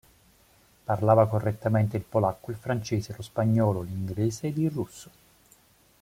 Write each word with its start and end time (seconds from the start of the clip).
Parlava 0.83 1.27
correttamente 1.27 1.95
il 1.95 2.01
polacco, 2.01 2.49
il 2.49 2.57
francese, 2.57 3.13
lo 3.15 3.21
spagnolo, 3.21 3.81
l'inglese 3.83 4.47
ed 4.47 4.57
il 4.57 4.71
russo. 4.71 5.11